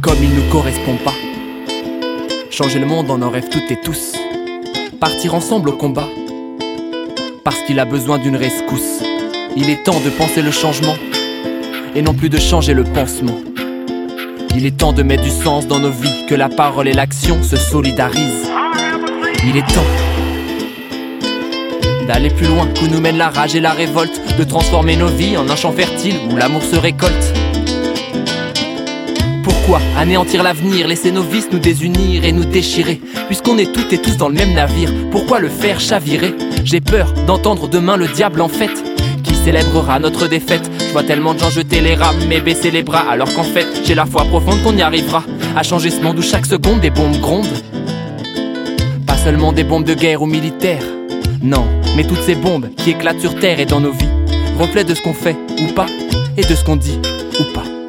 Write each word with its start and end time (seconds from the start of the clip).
Comme 0.00 0.18
il 0.22 0.34
nous 0.34 0.50
correspond 0.50 0.96
pas. 0.96 1.14
Changer 2.50 2.78
le 2.78 2.86
monde, 2.86 3.06
on 3.08 3.22
en 3.22 3.30
rêve 3.30 3.48
toutes 3.48 3.70
et 3.70 3.80
tous. 3.80 4.16
Partir 5.00 5.34
ensemble 5.34 5.70
au 5.70 5.72
combat. 5.72 6.08
Parce 7.44 7.60
qu'il 7.62 7.80
a 7.80 7.84
besoin 7.84 8.18
d'une 8.18 8.36
rescousse. 8.36 9.02
Il 9.56 9.70
est 9.70 9.84
temps 9.84 10.00
de 10.00 10.10
penser 10.10 10.42
le 10.42 10.50
changement. 10.50 10.96
Et 11.94 12.02
non 12.02 12.14
plus 12.14 12.28
de 12.28 12.38
changer 12.38 12.74
le 12.74 12.84
pansement. 12.84 13.38
Il 14.54 14.66
est 14.66 14.76
temps 14.76 14.92
de 14.92 15.02
mettre 15.02 15.22
du 15.22 15.30
sens 15.30 15.66
dans 15.66 15.78
nos 15.78 15.90
vies, 15.90 16.26
que 16.28 16.34
la 16.34 16.48
parole 16.48 16.88
et 16.88 16.92
l'action 16.92 17.42
se 17.42 17.56
solidarisent. 17.56 18.50
Il 19.44 19.56
est 19.56 19.66
temps 19.66 20.11
d'aller 22.06 22.30
plus 22.30 22.46
loin, 22.46 22.68
où 22.82 22.86
nous 22.86 23.00
mène 23.00 23.18
la 23.18 23.30
rage 23.30 23.54
et 23.54 23.60
la 23.60 23.72
révolte, 23.72 24.20
de 24.38 24.44
transformer 24.44 24.96
nos 24.96 25.08
vies 25.08 25.36
en 25.36 25.48
un 25.48 25.56
champ 25.56 25.72
fertile 25.72 26.16
où 26.30 26.36
l'amour 26.36 26.62
se 26.62 26.76
récolte. 26.76 27.32
Pourquoi 29.42 29.80
anéantir 29.96 30.42
l'avenir, 30.42 30.88
laisser 30.88 31.12
nos 31.12 31.22
vices 31.22 31.48
nous 31.52 31.58
désunir 31.58 32.24
et 32.24 32.32
nous 32.32 32.44
déchirer? 32.44 33.00
Puisqu'on 33.26 33.58
est 33.58 33.72
toutes 33.72 33.92
et 33.92 33.98
tous 33.98 34.16
dans 34.16 34.28
le 34.28 34.34
même 34.34 34.54
navire, 34.54 34.90
pourquoi 35.10 35.38
le 35.38 35.48
faire 35.48 35.78
chavirer? 35.78 36.34
J'ai 36.64 36.80
peur 36.80 37.12
d'entendre 37.26 37.68
demain 37.68 37.96
le 37.96 38.08
diable 38.08 38.40
en 38.40 38.48
fête. 38.48 38.82
Qui 39.22 39.34
célébrera 39.34 40.00
notre 40.00 40.26
défaite? 40.26 40.68
Je 40.80 40.92
vois 40.92 41.04
tellement 41.04 41.34
de 41.34 41.38
gens 41.38 41.50
jeter 41.50 41.80
les 41.80 41.94
rames 41.94 42.30
et 42.30 42.40
baisser 42.40 42.70
les 42.70 42.82
bras 42.82 43.04
Alors 43.10 43.32
qu'en 43.34 43.44
fait 43.44 43.66
j'ai 43.84 43.94
la 43.94 44.04
foi 44.04 44.24
profonde 44.24 44.62
qu'on 44.62 44.76
y 44.76 44.82
arrivera. 44.82 45.22
À 45.56 45.62
changer 45.62 45.90
ce 45.90 46.00
monde 46.00 46.18
où 46.18 46.22
chaque 46.22 46.46
seconde 46.46 46.80
des 46.80 46.90
bombes 46.90 47.18
grondent 47.20 47.46
Pas 49.06 49.16
seulement 49.16 49.52
des 49.52 49.64
bombes 49.64 49.84
de 49.84 49.94
guerre 49.94 50.22
ou 50.22 50.26
militaires. 50.26 50.84
Non, 51.40 51.66
mais 51.96 52.04
toutes 52.04 52.22
ces 52.22 52.34
bombes 52.34 52.70
qui 52.76 52.90
éclatent 52.90 53.20
sur 53.20 53.38
terre 53.38 53.60
et 53.60 53.66
dans 53.66 53.80
nos 53.80 53.92
vies 53.92 54.08
Reflet 54.58 54.84
de 54.84 54.94
ce 54.94 55.02
qu'on 55.02 55.14
fait 55.14 55.36
ou 55.60 55.72
pas 55.72 55.86
Et 56.36 56.42
de 56.42 56.54
ce 56.54 56.64
qu'on 56.64 56.76
dit 56.76 56.98
ou 57.40 57.44
pas 57.54 57.81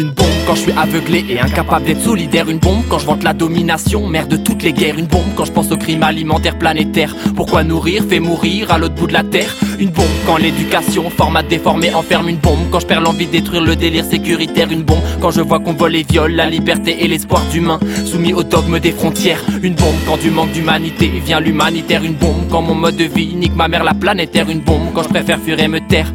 une 0.00 0.10
bombe 0.10 0.26
quand 0.46 0.54
je 0.54 0.60
suis 0.60 0.72
aveuglé 0.72 1.24
et 1.28 1.40
incapable 1.40 1.86
d'être 1.86 2.02
solidaire. 2.02 2.48
Une 2.48 2.58
bombe 2.58 2.82
quand 2.88 2.98
je 2.98 3.06
vante 3.06 3.22
la 3.22 3.32
domination, 3.32 4.06
mère 4.06 4.26
de 4.26 4.36
toutes 4.36 4.62
les 4.62 4.72
guerres. 4.72 4.98
Une 4.98 5.06
bombe 5.06 5.34
quand 5.36 5.44
je 5.44 5.52
pense 5.52 5.70
au 5.70 5.76
crime 5.76 6.02
alimentaire 6.02 6.58
planétaire. 6.58 7.14
Pourquoi 7.36 7.64
nourrir 7.64 8.04
fait 8.08 8.20
mourir 8.20 8.70
à 8.70 8.78
l'autre 8.78 8.94
bout 8.94 9.06
de 9.06 9.12
la 9.12 9.22
terre 9.22 9.54
Une 9.78 9.90
bombe 9.90 10.04
quand 10.26 10.36
l'éducation, 10.36 11.10
format 11.10 11.42
déformé, 11.42 11.92
enferme 11.94 12.28
une 12.28 12.36
bombe. 12.36 12.70
Quand 12.70 12.80
je 12.80 12.86
perds 12.86 13.00
l'envie 13.00 13.26
de 13.26 13.32
détruire 13.32 13.62
le 13.62 13.76
délire 13.76 14.04
sécuritaire. 14.04 14.70
Une 14.70 14.82
bombe 14.82 15.02
quand 15.20 15.30
je 15.30 15.40
vois 15.40 15.60
qu'on 15.60 15.72
vole 15.72 15.96
et 15.96 16.02
viole 16.02 16.32
la 16.32 16.48
liberté 16.48 16.96
et 17.00 17.08
l'espoir 17.08 17.42
d'humain. 17.52 17.78
Soumis 18.04 18.34
au 18.34 18.42
dogme 18.42 18.80
des 18.80 18.92
frontières. 18.92 19.42
Une 19.62 19.74
bombe 19.74 19.96
quand 20.06 20.18
du 20.18 20.30
manque 20.30 20.52
d'humanité 20.52 21.10
vient 21.24 21.40
l'humanitaire. 21.40 22.02
Une 22.04 22.14
bombe 22.14 22.48
quand 22.50 22.62
mon 22.62 22.74
mode 22.74 22.96
de 22.96 23.04
vie 23.04 23.34
nique 23.34 23.56
ma 23.56 23.68
mère 23.68 23.84
la 23.84 23.94
planétaire. 23.94 24.48
Une 24.50 24.60
bombe 24.60 24.92
quand 24.94 25.02
je 25.04 25.08
préfère 25.08 25.40
fuir 25.40 25.60
et 25.60 25.68
me 25.68 25.80
taire. 25.80 26.12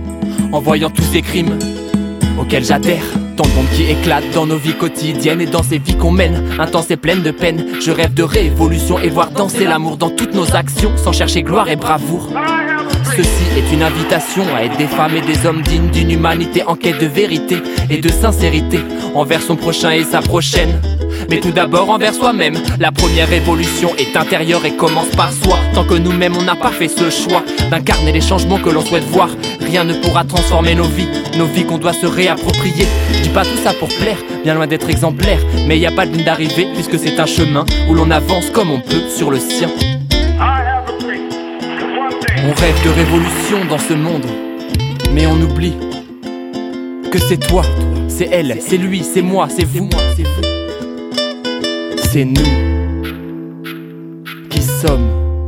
En 0.51 0.59
voyant 0.59 0.89
tous 0.89 1.03
ces 1.03 1.21
crimes 1.21 1.57
auxquels 2.39 2.65
j'adhère. 2.65 3.18
Tant 3.39 3.45
de 3.45 3.73
qui 3.73 3.83
éclatent 3.83 4.31
dans 4.33 4.45
nos 4.45 4.57
vies 4.57 4.73
quotidiennes 4.73 5.39
et 5.39 5.45
dans 5.45 5.63
ces 5.63 5.77
vies 5.77 5.95
qu'on 5.95 6.11
mène, 6.11 6.43
intenses 6.59 6.91
et 6.91 6.97
pleines 6.97 7.21
de 7.21 7.31
peine. 7.31 7.65
Je 7.79 7.89
rêve 7.89 8.13
de 8.13 8.21
révolution 8.21 8.99
et 8.99 9.07
voir 9.07 9.31
danser 9.31 9.63
l'amour 9.63 9.95
dans 9.95 10.09
toutes 10.09 10.33
nos 10.33 10.57
actions, 10.57 10.91
sans 10.97 11.13
chercher 11.13 11.41
gloire 11.41 11.69
et 11.69 11.77
bravoure. 11.77 12.27
Ceci 13.15 13.45
est 13.57 13.73
une 13.73 13.81
invitation 13.81 14.43
à 14.53 14.65
être 14.65 14.75
des 14.75 14.87
femmes 14.87 15.15
et 15.15 15.21
des 15.21 15.45
hommes 15.45 15.61
dignes 15.61 15.89
d'une 15.89 16.11
humanité 16.11 16.63
en 16.63 16.75
quête 16.75 16.99
de 16.99 17.05
vérité 17.05 17.59
et 17.89 18.01
de 18.01 18.09
sincérité 18.09 18.81
envers 19.15 19.41
son 19.41 19.55
prochain 19.55 19.91
et 19.91 20.03
sa 20.03 20.19
prochaine. 20.19 20.81
Mais 21.29 21.39
tout 21.39 21.51
d'abord 21.51 21.89
envers 21.89 22.13
soi-même. 22.13 22.57
La 22.79 22.91
première 22.91 23.27
révolution 23.27 23.89
est 23.97 24.15
intérieure 24.15 24.65
et 24.65 24.75
commence 24.75 25.09
par 25.15 25.31
soi. 25.31 25.57
Tant 25.73 25.83
que 25.83 25.95
nous-mêmes 25.95 26.35
on 26.37 26.43
n'a 26.43 26.55
pas 26.55 26.71
fait 26.71 26.87
ce 26.87 27.09
choix 27.09 27.43
d'incarner 27.71 28.11
les 28.11 28.21
changements 28.21 28.59
que 28.59 28.69
l'on 28.69 28.81
souhaite 28.81 29.03
voir, 29.05 29.29
rien 29.59 29.83
ne 29.83 29.93
pourra 29.93 30.23
transformer 30.23 30.75
nos 30.75 30.85
vies, 30.85 31.07
nos 31.37 31.45
vies 31.45 31.65
qu'on 31.65 31.77
doit 31.77 31.93
se 31.93 32.05
réapproprier. 32.05 32.85
Je 33.13 33.21
dis 33.21 33.29
pas 33.29 33.43
tout 33.43 33.57
ça 33.63 33.73
pour 33.73 33.89
plaire, 33.89 34.17
bien 34.43 34.53
loin 34.55 34.67
d'être 34.67 34.89
exemplaire, 34.89 35.39
mais 35.67 35.77
y 35.77 35.85
a 35.85 35.91
pas 35.91 36.05
de 36.05 36.13
ligne 36.13 36.25
d'arrivée 36.25 36.67
puisque 36.73 36.97
c'est 36.97 37.19
un 37.19 37.25
chemin 37.25 37.65
où 37.89 37.93
l'on 37.93 38.11
avance 38.11 38.49
comme 38.49 38.71
on 38.71 38.79
peut 38.79 39.09
sur 39.15 39.31
le 39.31 39.39
sien. 39.39 39.69
On 42.41 42.53
rêve 42.53 42.83
de 42.83 42.89
révolution 42.89 43.65
dans 43.69 43.77
ce 43.77 43.93
monde, 43.93 44.25
mais 45.13 45.27
on 45.27 45.39
oublie 45.41 45.75
que 47.11 47.19
c'est 47.19 47.37
toi, 47.37 47.63
c'est 48.07 48.29
elle, 48.31 48.57
c'est 48.61 48.77
lui, 48.77 49.03
c'est 49.03 49.21
moi, 49.21 49.47
c'est 49.49 49.65
vous, 49.65 49.89
c'est 52.11 52.25
nous 52.25 52.41
qui 54.49 54.63
sommes 54.63 55.45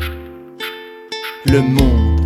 le 1.46 1.60
monde. 1.60 2.21